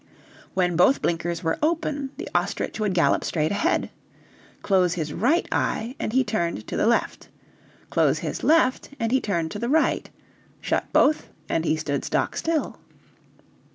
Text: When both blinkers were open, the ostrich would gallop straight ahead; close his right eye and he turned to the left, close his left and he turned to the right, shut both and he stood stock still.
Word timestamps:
When 0.55 0.75
both 0.75 1.03
blinkers 1.03 1.43
were 1.43 1.59
open, 1.61 2.09
the 2.17 2.27
ostrich 2.33 2.79
would 2.79 2.95
gallop 2.95 3.23
straight 3.23 3.51
ahead; 3.51 3.91
close 4.63 4.95
his 4.95 5.13
right 5.13 5.47
eye 5.51 5.95
and 5.99 6.11
he 6.11 6.23
turned 6.23 6.65
to 6.65 6.75
the 6.75 6.87
left, 6.87 7.29
close 7.91 8.17
his 8.17 8.43
left 8.43 8.89
and 8.99 9.11
he 9.11 9.21
turned 9.21 9.51
to 9.51 9.59
the 9.59 9.69
right, 9.69 10.09
shut 10.59 10.91
both 10.91 11.29
and 11.47 11.65
he 11.65 11.75
stood 11.77 12.03
stock 12.03 12.35
still. 12.35 12.79